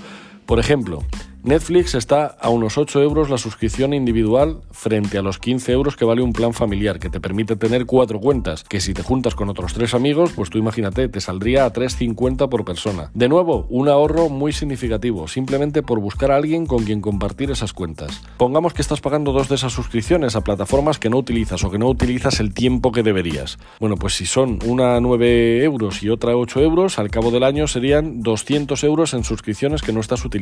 Por 0.45 0.59
ejemplo, 0.59 1.03
Netflix 1.45 1.93
está 1.93 2.25
a 2.25 2.49
unos 2.49 2.79
8 2.79 3.03
euros 3.03 3.29
la 3.29 3.37
suscripción 3.37 3.93
individual 3.93 4.61
frente 4.71 5.19
a 5.19 5.21
los 5.21 5.37
15 5.37 5.71
euros 5.73 5.95
que 5.95 6.03
vale 6.03 6.23
un 6.23 6.33
plan 6.33 6.55
familiar, 6.55 6.97
que 6.97 7.11
te 7.11 7.19
permite 7.19 7.55
tener 7.55 7.85
cuatro 7.85 8.19
cuentas, 8.19 8.63
que 8.63 8.81
si 8.81 8.95
te 8.95 9.03
juntas 9.03 9.35
con 9.35 9.47
otros 9.49 9.75
tres 9.75 9.93
amigos, 9.93 10.31
pues 10.35 10.49
tú 10.49 10.57
imagínate, 10.57 11.07
te 11.07 11.21
saldría 11.21 11.65
a 11.65 11.71
3,50 11.71 12.49
por 12.49 12.65
persona. 12.65 13.11
De 13.13 13.29
nuevo, 13.29 13.67
un 13.69 13.89
ahorro 13.89 14.27
muy 14.27 14.53
significativo, 14.53 15.27
simplemente 15.27 15.83
por 15.83 15.99
buscar 15.99 16.31
a 16.31 16.37
alguien 16.37 16.65
con 16.65 16.83
quien 16.83 16.99
compartir 16.99 17.51
esas 17.51 17.73
cuentas. 17.73 18.23
Pongamos 18.37 18.73
que 18.73 18.81
estás 18.81 19.01
pagando 19.01 19.31
dos 19.31 19.47
de 19.47 19.53
esas 19.53 19.71
suscripciones 19.71 20.35
a 20.35 20.41
plataformas 20.41 20.97
que 20.97 21.11
no 21.11 21.17
utilizas 21.17 21.63
o 21.63 21.69
que 21.69 21.77
no 21.77 21.87
utilizas 21.87 22.39
el 22.39 22.55
tiempo 22.55 22.91
que 22.91 23.03
deberías. 23.03 23.59
Bueno, 23.79 23.97
pues 23.97 24.15
si 24.15 24.25
son 24.25 24.57
una 24.65 24.99
9 24.99 25.63
euros 25.63 26.01
y 26.01 26.09
otra 26.09 26.35
8 26.35 26.61
euros, 26.61 26.97
al 26.97 27.11
cabo 27.11 27.29
del 27.29 27.43
año 27.43 27.67
serían 27.67 28.23
200 28.23 28.83
euros 28.83 29.13
en 29.13 29.23
suscripciones 29.23 29.83
que 29.83 29.93
no 29.93 29.99
estás 29.99 30.25
utilizando. 30.25 30.34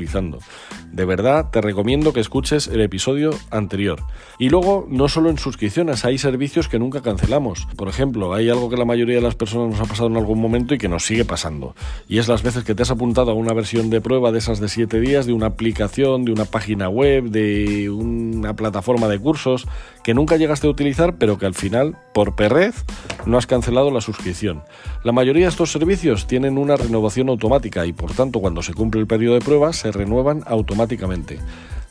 De 0.92 1.06
verdad, 1.06 1.50
te 1.52 1.62
recomiendo 1.62 2.14
que 2.14 2.20
escuches 2.20 2.68
el 2.68 2.82
episodio 2.82 3.32
anterior. 3.50 4.02
Y 4.38 4.50
luego, 4.50 4.86
no 4.90 5.08
solo 5.08 5.30
en 5.30 5.38
suscripciones, 5.38 6.06
hay 6.06 6.18
servicios 6.18 6.68
que 6.68 6.80
nunca 6.80 7.02
cancelamos. 7.02 7.68
Por 7.76 7.88
ejemplo, 7.88 8.34
hay 8.34 8.50
algo 8.50 8.70
que 8.70 8.78
la 8.78 8.86
mayoría 8.86 9.16
de 9.16 9.22
las 9.22 9.36
personas 9.36 9.70
nos 9.70 9.80
ha 9.80 9.90
pasado 9.90 10.10
en 10.10 10.18
algún 10.18 10.40
momento 10.40 10.74
y 10.74 10.78
que 10.78 10.88
nos 10.88 11.06
sigue 11.06 11.26
pasando. 11.26 11.76
Y 12.08 12.20
es 12.20 12.28
las 12.28 12.44
veces 12.44 12.64
que 12.64 12.76
te 12.76 12.84
has 12.84 12.92
apuntado 12.92 13.32
a 13.32 13.34
una 13.34 13.54
versión 13.54 13.90
de 13.90 14.02
prueba 14.02 14.32
de 14.32 14.40
esas 14.40 14.60
de 14.60 14.70
7 14.70 15.00
días, 15.00 15.26
de 15.26 15.34
una 15.34 15.48
aplicación, 15.48 16.26
de 16.26 16.32
una 16.32 16.46
página 16.46 16.90
web, 16.90 17.26
de 17.26 17.90
una 17.90 18.56
plataforma 18.56 19.08
de 19.08 19.20
cursos, 19.20 19.68
que 20.04 20.14
nunca 20.14 20.38
llegaste 20.38 20.68
a 20.68 20.70
utilizar, 20.70 21.18
pero 21.18 21.38
que 21.38 21.46
al 21.46 21.54
final, 21.54 21.98
por 22.14 22.36
perrez, 22.36 22.84
no 23.26 23.38
has 23.38 23.48
cancelado 23.48 23.90
la 23.92 24.02
suscripción. 24.02 24.64
La 25.04 25.12
mayoría 25.12 25.46
de 25.46 25.50
estos 25.50 25.72
servicios 25.72 26.28
tienen 26.28 26.58
una 26.58 26.76
renovación 26.76 27.30
automática 27.30 27.86
y 27.86 27.94
por 27.94 28.14
tanto 28.14 28.40
cuando 28.40 28.62
se 28.62 28.74
cumple 28.74 29.02
el 29.02 29.08
periodo 29.08 29.36
de 29.36 29.42
prueba 29.42 29.74
se 29.84 29.92
renuevan 29.92 30.44
automáticamente. 30.46 31.40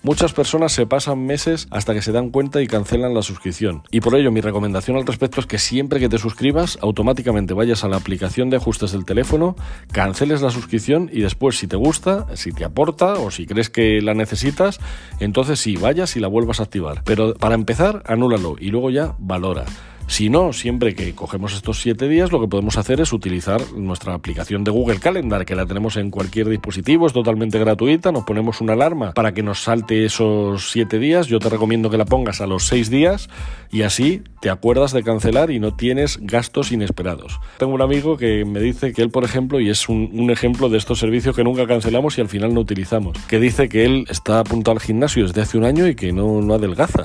Muchas 0.03 0.33
personas 0.33 0.73
se 0.73 0.85
pasan 0.85 1.25
meses 1.27 1.69
hasta 1.71 1.95
que 1.95 2.03
se 2.03 2.11
dan 2.11 2.31
cuenta 2.31 2.61
y 2.61 2.67
cancelan 2.67 3.15
la 3.15 3.23
suscripción. 3.23 3.83
Y 3.93 4.01
por 4.01 4.17
ello 4.17 4.33
mi 4.33 4.41
recomendación 4.41 4.97
al 4.97 5.07
respecto 5.07 5.41
es 5.41 5.47
que 5.47 5.59
siempre 5.59 6.01
que 6.01 6.09
te 6.09 6.19
suscribas, 6.19 6.77
automáticamente 6.81 7.55
vayas 7.55 7.85
a 7.85 7.89
la 7.89 7.99
aplicación 7.99 8.51
de 8.51 8.57
ajustes 8.57 8.91
del 8.91 9.05
teléfono, 9.05 9.55
canceles 9.93 10.43
la 10.43 10.51
suscripción 10.51 11.09
y 11.13 11.21
después 11.21 11.57
si 11.57 11.69
te 11.69 11.77
gusta, 11.77 12.27
si 12.35 12.51
te 12.51 12.65
aporta 12.65 13.13
o 13.13 13.31
si 13.31 13.47
crees 13.47 13.71
que 13.71 14.01
la 14.01 14.15
necesitas, 14.15 14.81
entonces 15.21 15.61
sí, 15.61 15.77
vayas 15.77 16.17
y 16.17 16.21
la 16.21 16.27
vuelvas 16.27 16.59
a 16.59 16.65
activar. 16.65 17.03
Pero 17.05 17.35
para 17.35 17.55
empezar, 17.55 18.03
anúlalo 18.07 18.57
y 18.59 18.71
luego 18.71 18.91
ya 18.91 19.15
valora. 19.21 19.67
Si 20.13 20.29
no, 20.29 20.53
siempre 20.53 20.95
que 20.95 21.15
cogemos 21.15 21.55
estos 21.55 21.81
siete 21.81 22.07
días, 22.07 22.33
lo 22.33 22.41
que 22.43 22.47
podemos 22.47 22.77
hacer 22.77 23.01
es 23.01 23.15
utilizar 23.15 23.73
nuestra 23.73 24.13
aplicación 24.13 24.63
de 24.63 24.71
Google 24.71 25.01
Calendar, 25.01 25.47
que 25.47 25.57
la 25.57 25.65
tenemos 25.65 25.97
en 25.97 26.11
cualquier 26.11 26.51
dispositivo, 26.51 27.07
es 27.07 27.15
totalmente 27.15 27.59
gratuita, 27.59 28.13
nos 28.13 28.25
ponemos 28.25 28.61
una 28.61 28.75
alarma 28.75 29.13
para 29.15 29.33
que 29.33 29.43
nos 29.43 29.63
salte 29.63 30.05
esos 30.05 30.71
siete 30.71 30.99
días, 30.99 31.29
yo 31.29 31.39
te 31.39 31.49
recomiendo 31.49 31.89
que 31.89 31.97
la 31.97 32.05
pongas 32.05 32.43
a 32.43 32.47
los 32.47 32.67
seis 32.67 32.91
días 32.91 33.31
y 33.71 33.83
así 33.83 34.23
te 34.43 34.51
acuerdas 34.51 34.93
de 34.93 35.03
cancelar 35.03 35.51
y 35.51 35.59
no 35.59 35.77
tienes 35.77 36.19
gastos 36.21 36.73
inesperados. 36.73 37.41
Tengo 37.57 37.73
un 37.73 37.81
amigo 37.81 38.19
que 38.19 38.45
me 38.45 38.61
dice 38.61 38.93
que 38.93 39.01
él, 39.01 39.09
por 39.09 39.25
ejemplo, 39.25 39.61
y 39.61 39.71
es 39.71 39.89
un, 39.89 40.31
ejemplo 40.31 40.69
de 40.69 40.77
estos 40.77 40.99
servicios 40.99 41.35
que 41.35 41.43
nunca 41.43 41.67
cancelamos 41.67 42.19
y 42.19 42.21
al 42.21 42.29
final 42.29 42.53
no 42.53 42.61
utilizamos, 42.61 43.17
que 43.29 43.41
dice 43.41 43.71
que 43.71 43.87
él 43.87 44.05
está 44.11 44.41
apuntado 44.41 44.77
al 44.77 44.83
gimnasio 44.83 45.27
desde 45.27 45.41
hace 45.41 45.57
un 45.57 45.65
año 45.65 45.89
y 45.89 45.95
que 45.95 46.13
no, 46.13 46.43
no 46.43 46.53
adelgaza 46.53 47.05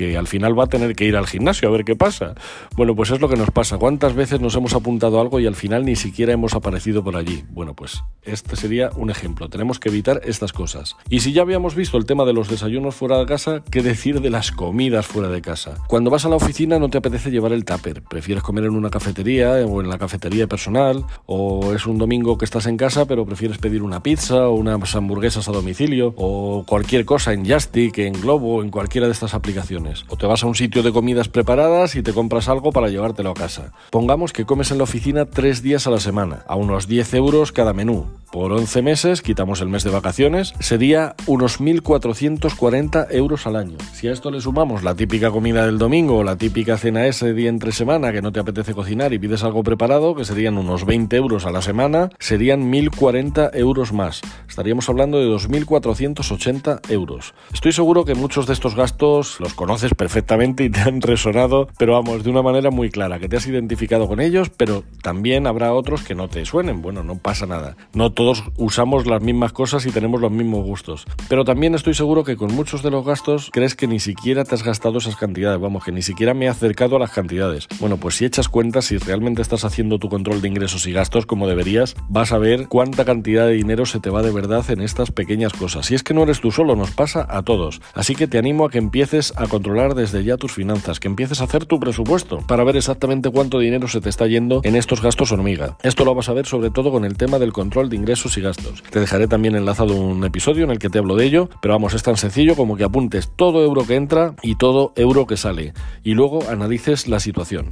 que 0.00 0.16
al 0.16 0.26
final 0.26 0.58
va 0.58 0.64
a 0.64 0.66
tener 0.66 0.96
que 0.96 1.04
ir 1.04 1.14
al 1.14 1.26
gimnasio 1.26 1.68
a 1.68 1.72
ver 1.72 1.84
qué 1.84 1.94
pasa. 1.94 2.34
Bueno, 2.74 2.96
pues 2.96 3.10
es 3.10 3.20
lo 3.20 3.28
que 3.28 3.36
nos 3.36 3.50
pasa. 3.50 3.76
¿Cuántas 3.76 4.14
veces 4.14 4.40
nos 4.40 4.54
hemos 4.54 4.72
apuntado 4.72 5.20
algo 5.20 5.40
y 5.40 5.46
al 5.46 5.54
final 5.54 5.84
ni 5.84 5.94
siquiera 5.94 6.32
hemos 6.32 6.54
aparecido 6.54 7.04
por 7.04 7.16
allí? 7.16 7.44
Bueno, 7.50 7.74
pues 7.74 8.02
este 8.22 8.56
sería 8.56 8.88
un 8.96 9.10
ejemplo. 9.10 9.50
Tenemos 9.50 9.78
que 9.78 9.90
evitar 9.90 10.22
estas 10.24 10.54
cosas. 10.54 10.96
Y 11.10 11.20
si 11.20 11.34
ya 11.34 11.42
habíamos 11.42 11.74
visto 11.74 11.98
el 11.98 12.06
tema 12.06 12.24
de 12.24 12.32
los 12.32 12.48
desayunos 12.48 12.94
fuera 12.94 13.18
de 13.18 13.26
casa, 13.26 13.62
¿qué 13.70 13.82
decir 13.82 14.22
de 14.22 14.30
las 14.30 14.52
comidas 14.52 15.06
fuera 15.06 15.28
de 15.28 15.42
casa? 15.42 15.74
Cuando 15.86 16.08
vas 16.08 16.24
a 16.24 16.30
la 16.30 16.36
oficina 16.36 16.78
no 16.78 16.88
te 16.88 16.96
apetece 16.96 17.30
llevar 17.30 17.52
el 17.52 17.66
tupper, 17.66 18.02
prefieres 18.02 18.42
comer 18.42 18.64
en 18.64 18.76
una 18.76 18.88
cafetería 18.88 19.52
o 19.66 19.82
en 19.82 19.90
la 19.90 19.98
cafetería 19.98 20.46
personal, 20.46 21.04
o 21.26 21.74
es 21.74 21.84
un 21.84 21.98
domingo 21.98 22.38
que 22.38 22.46
estás 22.46 22.64
en 22.64 22.78
casa 22.78 23.04
pero 23.04 23.26
prefieres 23.26 23.58
pedir 23.58 23.82
una 23.82 24.02
pizza 24.02 24.48
o 24.48 24.54
unas 24.54 24.94
hamburguesas 24.94 25.46
a 25.46 25.52
domicilio, 25.52 26.14
o 26.16 26.64
cualquier 26.66 27.04
cosa 27.04 27.34
en 27.34 27.46
Justic, 27.46 27.98
en 27.98 28.14
Globo, 28.14 28.62
en 28.62 28.70
cualquiera 28.70 29.06
de 29.06 29.12
estas 29.12 29.34
aplicaciones. 29.34 29.89
O 30.08 30.16
te 30.16 30.26
vas 30.26 30.42
a 30.42 30.46
un 30.46 30.54
sitio 30.54 30.82
de 30.82 30.92
comidas 30.92 31.28
preparadas 31.28 31.94
y 31.96 32.02
te 32.02 32.12
compras 32.12 32.48
algo 32.48 32.72
para 32.72 32.88
llevártelo 32.88 33.30
a 33.30 33.34
casa. 33.34 33.72
Pongamos 33.90 34.32
que 34.32 34.46
comes 34.46 34.70
en 34.70 34.78
la 34.78 34.84
oficina 34.84 35.26
tres 35.26 35.62
días 35.62 35.86
a 35.86 35.90
la 35.90 36.00
semana, 36.00 36.44
a 36.46 36.56
unos 36.56 36.86
10 36.86 37.14
euros 37.14 37.52
cada 37.52 37.72
menú. 37.72 38.06
Por 38.30 38.52
11 38.52 38.82
meses, 38.82 39.22
quitamos 39.22 39.60
el 39.60 39.68
mes 39.68 39.82
de 39.82 39.90
vacaciones, 39.90 40.54
sería 40.60 41.16
unos 41.26 41.60
1.440 41.60 43.08
euros 43.10 43.44
al 43.48 43.56
año. 43.56 43.76
Si 43.92 44.06
a 44.06 44.12
esto 44.12 44.30
le 44.30 44.40
sumamos 44.40 44.84
la 44.84 44.94
típica 44.94 45.32
comida 45.32 45.66
del 45.66 45.78
domingo 45.78 46.18
o 46.18 46.22
la 46.22 46.36
típica 46.36 46.78
cena 46.78 47.06
ese 47.06 47.34
día 47.34 47.48
entre 47.48 47.72
semana 47.72 48.12
que 48.12 48.22
no 48.22 48.30
te 48.30 48.38
apetece 48.38 48.72
cocinar 48.72 49.12
y 49.12 49.18
pides 49.18 49.42
algo 49.42 49.64
preparado, 49.64 50.14
que 50.14 50.24
serían 50.24 50.58
unos 50.58 50.86
20 50.86 51.16
euros 51.16 51.44
a 51.44 51.50
la 51.50 51.60
semana, 51.60 52.10
serían 52.20 52.70
1.040 52.70 53.50
euros 53.54 53.92
más. 53.92 54.20
Estaríamos 54.48 54.88
hablando 54.88 55.18
de 55.18 55.26
2.480 55.26 56.88
euros. 56.90 57.34
Estoy 57.52 57.72
seguro 57.72 58.04
que 58.04 58.14
muchos 58.14 58.46
de 58.46 58.52
estos 58.52 58.76
gastos 58.76 59.40
los 59.40 59.54
conoces 59.54 59.79
perfectamente 59.88 60.64
y 60.64 60.70
te 60.70 60.80
han 60.80 61.00
resonado, 61.00 61.68
pero 61.78 61.94
vamos, 61.94 62.22
de 62.22 62.30
una 62.30 62.42
manera 62.42 62.70
muy 62.70 62.90
clara, 62.90 63.18
que 63.18 63.28
te 63.28 63.36
has 63.36 63.46
identificado 63.46 64.06
con 64.06 64.20
ellos, 64.20 64.50
pero 64.50 64.84
también 65.02 65.46
habrá 65.46 65.72
otros 65.72 66.02
que 66.02 66.14
no 66.14 66.28
te 66.28 66.44
suenen. 66.44 66.82
Bueno, 66.82 67.02
no 67.02 67.16
pasa 67.16 67.46
nada. 67.46 67.76
No 67.94 68.12
todos 68.12 68.44
usamos 68.56 69.06
las 69.06 69.22
mismas 69.22 69.52
cosas 69.52 69.86
y 69.86 69.90
tenemos 69.90 70.20
los 70.20 70.30
mismos 70.30 70.64
gustos. 70.64 71.06
Pero 71.28 71.44
también 71.44 71.74
estoy 71.74 71.94
seguro 71.94 72.24
que 72.24 72.36
con 72.36 72.54
muchos 72.54 72.82
de 72.82 72.90
los 72.90 73.04
gastos 73.04 73.50
crees 73.52 73.74
que 73.74 73.86
ni 73.86 74.00
siquiera 74.00 74.44
te 74.44 74.54
has 74.54 74.62
gastado 74.62 74.98
esas 74.98 75.16
cantidades, 75.16 75.60
vamos, 75.60 75.84
que 75.84 75.92
ni 75.92 76.02
siquiera 76.02 76.34
me 76.34 76.46
he 76.46 76.48
acercado 76.48 76.96
a 76.96 76.98
las 76.98 77.10
cantidades. 77.10 77.68
Bueno, 77.78 77.96
pues 77.96 78.16
si 78.16 78.24
echas 78.24 78.48
cuenta, 78.48 78.82
si 78.82 78.98
realmente 78.98 79.42
estás 79.42 79.64
haciendo 79.64 79.98
tu 79.98 80.08
control 80.08 80.40
de 80.42 80.48
ingresos 80.48 80.86
y 80.86 80.92
gastos 80.92 81.26
como 81.26 81.48
deberías, 81.48 81.94
vas 82.08 82.32
a 82.32 82.38
ver 82.38 82.68
cuánta 82.68 83.04
cantidad 83.04 83.46
de 83.46 83.52
dinero 83.52 83.86
se 83.86 84.00
te 84.00 84.10
va 84.10 84.22
de 84.22 84.32
verdad 84.32 84.68
en 84.70 84.80
estas 84.80 85.10
pequeñas 85.10 85.52
cosas. 85.52 85.90
Y 85.90 85.94
es 85.94 86.02
que 86.02 86.14
no 86.14 86.22
eres 86.22 86.40
tú 86.40 86.50
solo, 86.50 86.76
nos 86.76 86.90
pasa 86.90 87.26
a 87.28 87.42
todos. 87.42 87.80
Así 87.94 88.14
que 88.14 88.26
te 88.26 88.38
animo 88.38 88.64
a 88.64 88.70
que 88.70 88.78
empieces 88.78 89.32
a 89.36 89.46
controlar 89.46 89.69
desde 89.70 90.24
ya 90.24 90.36
tus 90.36 90.52
finanzas, 90.52 90.98
que 90.98 91.06
empieces 91.08 91.40
a 91.40 91.44
hacer 91.44 91.64
tu 91.64 91.78
presupuesto 91.78 92.38
para 92.46 92.64
ver 92.64 92.76
exactamente 92.76 93.30
cuánto 93.30 93.58
dinero 93.58 93.86
se 93.86 94.00
te 94.00 94.08
está 94.08 94.26
yendo 94.26 94.60
en 94.64 94.74
estos 94.74 95.00
gastos 95.00 95.30
hormiga. 95.30 95.76
Esto 95.82 96.04
lo 96.04 96.14
vas 96.14 96.28
a 96.28 96.32
ver 96.32 96.46
sobre 96.46 96.70
todo 96.70 96.90
con 96.90 97.04
el 97.04 97.16
tema 97.16 97.38
del 97.38 97.52
control 97.52 97.88
de 97.88 97.96
ingresos 97.96 98.36
y 98.36 98.40
gastos. 98.40 98.82
Te 98.90 98.98
dejaré 98.98 99.28
también 99.28 99.54
enlazado 99.54 99.94
un 99.94 100.24
episodio 100.24 100.64
en 100.64 100.70
el 100.70 100.80
que 100.80 100.90
te 100.90 100.98
hablo 100.98 101.14
de 101.14 101.24
ello, 101.24 101.48
pero 101.62 101.74
vamos, 101.74 101.94
es 101.94 102.02
tan 102.02 102.16
sencillo 102.16 102.56
como 102.56 102.76
que 102.76 102.84
apuntes 102.84 103.30
todo 103.36 103.62
euro 103.64 103.86
que 103.86 103.94
entra 103.94 104.34
y 104.42 104.56
todo 104.56 104.92
euro 104.96 105.26
que 105.26 105.36
sale 105.36 105.72
y 106.02 106.14
luego 106.14 106.48
analices 106.48 107.06
la 107.06 107.20
situación. 107.20 107.68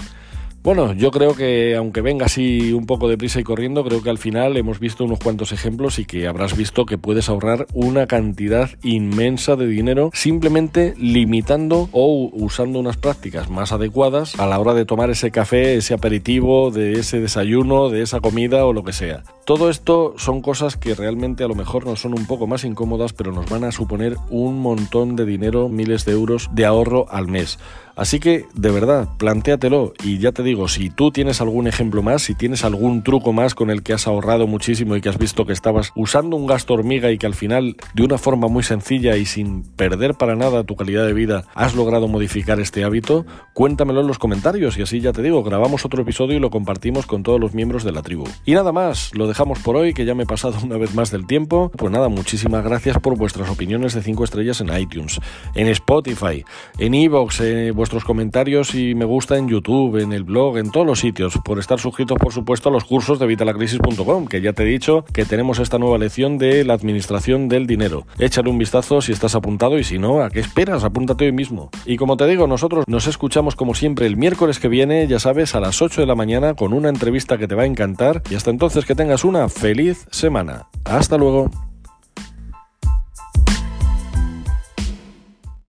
Bueno, 0.69 0.93
yo 0.93 1.11
creo 1.11 1.35
que 1.35 1.77
aunque 1.77 2.03
venga 2.03 2.27
así 2.27 2.75
un 2.75 2.85
poco 2.85 3.09
deprisa 3.09 3.41
y 3.41 3.43
corriendo, 3.43 3.83
creo 3.85 4.03
que 4.03 4.11
al 4.11 4.19
final 4.19 4.55
hemos 4.59 4.79
visto 4.79 5.03
unos 5.03 5.19
cuantos 5.19 5.51
ejemplos 5.53 5.99
y 5.99 6.05
que 6.05 6.27
habrás 6.27 6.55
visto 6.55 6.85
que 6.85 6.99
puedes 6.99 7.31
ahorrar 7.31 7.67
una 7.73 8.07
cantidad 8.07 8.69
inmensa 8.83 9.57
de 9.57 9.67
dinero 9.67 10.11
simplemente 10.13 10.93
limitando 10.99 11.89
o 11.93 12.29
usando 12.35 12.81
unas 12.81 12.99
prácticas 12.99 13.49
más 13.49 13.73
adecuadas 13.73 14.39
a 14.39 14.47
la 14.47 14.59
hora 14.59 14.75
de 14.75 14.85
tomar 14.85 15.09
ese 15.09 15.31
café, 15.31 15.77
ese 15.77 15.95
aperitivo, 15.95 16.71
de 16.71 17.01
ese 17.01 17.19
desayuno, 17.19 17.89
de 17.89 18.03
esa 18.03 18.21
comida 18.21 18.67
o 18.67 18.75
lo 18.75 18.85
que 18.85 18.93
sea. 18.93 19.23
Todo 19.47 19.71
esto 19.71 20.13
son 20.19 20.43
cosas 20.43 20.77
que 20.77 20.95
realmente 20.95 21.43
a 21.43 21.49
lo 21.49 21.55
mejor 21.55 21.87
nos 21.87 22.03
son 22.03 22.13
un 22.13 22.27
poco 22.27 22.47
más 22.47 22.65
incómodas, 22.65 23.15
pero 23.15 23.33
nos 23.33 23.49
van 23.49 23.65
a 23.65 23.73
suponer 23.73 24.19
un 24.29 24.61
montón 24.61 25.17
de 25.17 25.25
dinero, 25.25 25.71
miles 25.71 26.05
de 26.05 26.13
euros 26.13 26.51
de 26.53 26.67
ahorro 26.67 27.07
al 27.09 27.29
mes. 27.29 27.59
Así 27.99 28.21
que, 28.21 28.47
de 28.55 28.71
verdad, 28.71 29.09
plantéatelo 29.19 29.93
y 30.05 30.19
ya 30.19 30.31
te 30.31 30.45
digo, 30.45 30.69
si 30.69 30.89
tú 30.89 31.11
tienes 31.11 31.41
algún 31.41 31.67
ejemplo 31.67 32.01
más, 32.01 32.23
si 32.23 32.37
tienes 32.37 32.65
algún 32.65 33.03
truco 33.03 33.33
más 33.33 33.57
con 33.57 33.71
el 33.71 33.83
que 33.83 33.93
has 33.93 34.07
ahorrado 34.07 34.47
muchísimo 34.47 34.95
y 34.95 35.01
que 35.01 35.09
has 35.09 35.19
visto 35.19 35.47
que 35.47 35.53
estabas 35.53 35.91
usando 35.97 36.37
un 36.37 36.47
gasto 36.47 36.75
hormiga 36.75 37.11
y 37.11 37.19
que 37.19 37.27
al 37.27 37.35
final, 37.35 37.77
de 37.95 38.05
una 38.05 38.17
forma 38.17 38.47
muy 38.47 38.63
sencilla 38.63 39.17
y 39.17 39.27
sin 39.27 39.65
perder 39.65 40.15
para 40.15 40.37
nada 40.37 40.63
tu 40.63 40.77
calidad 40.77 41.05
de 41.05 41.13
vida, 41.13 41.43
has 41.57 41.75
logrado 41.75 42.07
modificar 42.07 42.61
este 42.61 42.85
hábito, 42.85 43.27
cuéntamelo 43.53 44.01
en 44.01 44.07
los 44.07 44.21
comentarios 44.21 44.79
y 44.79 44.83
así 44.83 45.01
ya 45.01 45.13
te 45.13 45.21
digo, 45.21 45.43
grabamos 45.43 45.85
otro 45.85 46.03
episodio 46.03 46.37
y 46.37 46.41
lo 46.41 46.51
compartimos 46.51 47.05
con 47.05 47.25
todos 47.25 47.41
los 47.41 47.53
miembros 47.53 47.83
de 47.83 47.91
la 47.91 48.03
tribu. 48.03 48.25
Y 48.45 48.55
nada 48.55 48.71
más, 48.71 49.13
lo 49.15 49.27
dejamos 49.27 49.59
por 49.59 49.75
hoy, 49.75 49.93
que 49.93 50.05
ya 50.05 50.15
me 50.15 50.23
he 50.23 50.27
pasado 50.27 50.55
una 50.63 50.77
vez 50.77 50.95
más 50.95 51.11
del 51.11 51.27
tiempo. 51.27 51.73
Pues 51.77 51.93
nada, 51.93 52.09
muchísimas 52.09 52.63
gracias 52.63 52.99
por 53.01 53.17
vuestras 53.17 53.51
opiniones 53.51 53.95
de 53.95 54.03
5 54.03 54.23
estrellas 54.23 54.61
en 54.61 54.77
iTunes, 54.79 55.21
en 55.57 55.67
Spotify, 55.67 56.45
en 56.79 56.95
Evox, 56.95 57.41
en 57.41 57.75
vuestros 57.89 58.05
comentarios 58.05 58.75
y 58.75 58.95
me 58.95 59.07
gusta 59.07 59.39
en 59.39 59.49
YouTube, 59.49 59.97
en 59.97 60.13
el 60.13 60.23
blog, 60.23 60.59
en 60.59 60.71
todos 60.71 60.87
los 60.87 61.01
sitios, 61.01 61.39
por 61.43 61.59
estar 61.59 61.81
suscritos, 61.81 62.19
por 62.19 62.35
supuesto, 62.35 62.69
a 62.69 62.73
los 62.73 62.85
cursos 62.85 63.19
de 63.19 63.27
vitalacrisis.com, 63.27 64.27
que 64.27 64.43
ya 64.43 64.53
te 64.53 64.65
he 64.65 64.67
dicho 64.67 65.07
que 65.15 65.25
tenemos 65.25 65.59
esta 65.59 65.79
nueva 65.79 65.97
lección 65.97 66.37
de 66.37 66.65
la 66.65 66.75
administración 66.75 67.49
del 67.49 67.67
dinero. 67.67 68.07
Échale 68.19 68.51
un 68.51 68.59
vistazo 68.59 69.01
si 69.01 69.13
estás 69.13 69.35
apuntado 69.35 69.79
y 69.79 69.85
si 69.85 69.99
no, 69.99 70.21
¿a 70.21 70.29
qué 70.29 70.41
esperas? 70.41 70.85
Apúntate 70.85 71.25
hoy 71.25 71.33
mismo. 71.33 71.71
Y 71.87 71.97
como 71.97 72.19
te 72.19 72.27
digo, 72.27 72.47
nosotros 72.47 72.85
nos 72.87 73.07
escuchamos 73.07 73.57
como 73.57 73.75
siempre 73.75 74.05
el 74.05 74.19
miércoles 74.19 74.59
que 74.59 74.69
viene, 74.69 75.07
ya 75.07 75.19
sabes, 75.19 75.55
a 75.55 75.61
las 75.61 75.81
8 75.81 76.03
de 76.03 76.07
la 76.07 76.15
mañana 76.15 76.53
con 76.53 76.75
una 76.75 76.91
entrevista 76.91 77.39
que 77.39 77.49
te 77.49 77.55
va 77.55 77.63
a 77.63 77.67
encantar 77.67 78.23
y 78.29 78.35
hasta 78.35 78.51
entonces 78.51 78.85
que 78.85 78.95
tengas 78.95 79.25
una 79.25 79.49
feliz 79.49 80.07
semana. 80.11 80.69
Hasta 80.85 81.17
luego. 81.17 81.68